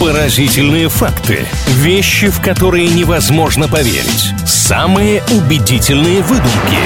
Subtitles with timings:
[0.00, 1.46] Поразительные факты.
[1.68, 4.30] Вещи, в которые невозможно поверить.
[4.44, 6.76] Самые убедительные выдумки.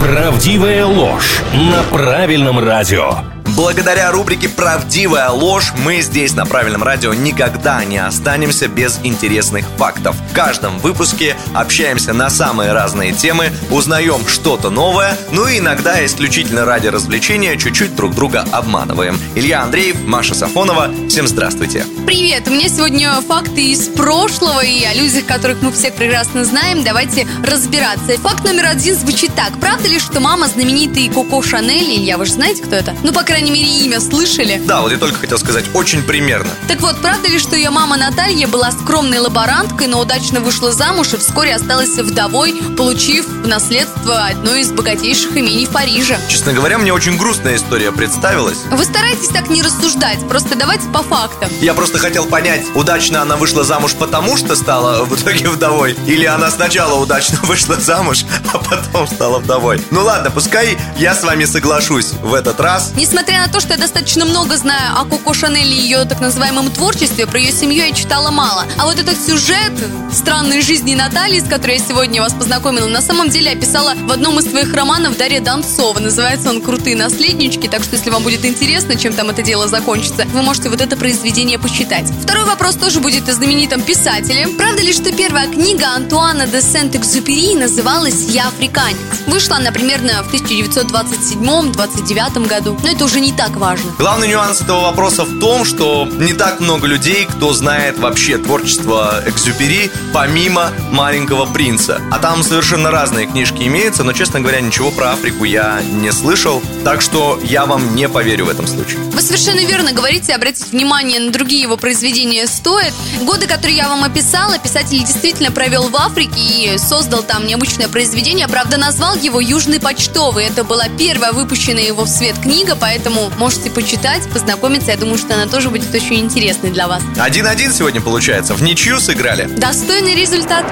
[0.00, 3.16] Правдивая ложь на правильном радио.
[3.54, 10.16] Благодаря рубрике «Правдивая ложь» мы здесь на правильном радио никогда не останемся без интересных фактов.
[10.30, 16.64] В каждом выпуске общаемся на самые разные темы, узнаем что-то новое, ну и иногда исключительно
[16.64, 19.20] ради развлечения чуть-чуть друг друга обманываем.
[19.34, 21.84] Илья Андреев, Маша Сафонова, всем здравствуйте.
[22.06, 26.84] Привет, у меня сегодня факты из прошлого и о людях, которых мы все прекрасно знаем.
[26.84, 28.16] Давайте разбираться.
[28.18, 29.60] Факт номер один звучит так.
[29.60, 32.94] Правда ли, что мама знаменитой Коко Шанель, Илья, вы же знаете, кто это?
[33.02, 34.60] Ну, по крайней мере, имя слышали?
[34.64, 36.50] Да, вот я только хотел сказать, очень примерно.
[36.68, 41.14] Так вот, правда ли, что ее мама Наталья была скромной лаборанткой, но удачно вышла замуж
[41.14, 46.18] и вскоре осталась вдовой, получив в наследство одно из богатейших имений в Париже?
[46.28, 48.58] Честно говоря, мне очень грустная история представилась.
[48.70, 51.48] Вы старайтесь так не рассуждать, просто давайте по фактам.
[51.60, 56.24] Я просто хотел понять, удачно она вышла замуж потому, что стала в итоге вдовой, или
[56.24, 59.80] она сначала удачно вышла замуж, а потом стала вдовой.
[59.90, 62.92] Ну ладно, пускай я с вами соглашусь в этот раз.
[62.96, 66.70] Несмотря на то, что я достаточно много знаю о Коко Шанель и ее так называемом
[66.70, 68.64] творчестве, про ее семью я читала мало.
[68.78, 69.72] А вот этот сюжет
[70.12, 74.38] странной жизни Натальи, с которой я сегодня вас познакомила, на самом деле описала в одном
[74.38, 75.98] из своих романов Дарья Донцова.
[75.98, 80.26] Называется он «Крутые наследнички», так что если вам будет интересно, чем там это дело закончится,
[80.32, 82.10] вы можете вот это произведение посчитать.
[82.22, 84.46] Второй вопрос тоже будет о знаменитом писателе.
[84.58, 88.98] Правда ли, что первая книга Антуана де Сент-Экзюпери называлась «Я африканец»?
[89.26, 93.92] Вышла она примерно в 1927-29 году, но это уже не так важно.
[93.98, 99.22] Главный нюанс этого вопроса в том, что не так много людей, кто знает вообще творчество
[99.24, 102.00] Экзюпери, помимо «Маленького принца».
[102.10, 106.60] А там совершенно разные книжки имеются, но, честно говоря, ничего про Африку я не слышал,
[106.84, 108.98] так что я вам не поверю в этом случае.
[109.12, 112.92] Вы совершенно верно говорите, обратить внимание на другие его произведения стоит.
[113.22, 118.48] Годы, которые я вам описала, писатель действительно провел в Африке и создал там необычное произведение,
[118.48, 120.46] правда, назвал его «Южный почтовый».
[120.46, 124.90] Это была первая выпущенная его в свет книга, поэтому можете почитать, познакомиться.
[124.90, 127.02] Я думаю, что она тоже будет очень интересной для вас.
[127.18, 128.54] Один-один сегодня получается.
[128.54, 129.44] В ничью сыграли.
[129.44, 130.64] Достойный результат.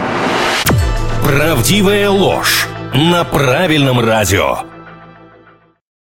[1.24, 4.69] Правдивая ложь на правильном радио.